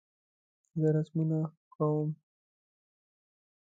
زه 0.79 0.87
رسمونه 0.97 1.39
کوم 1.73 2.09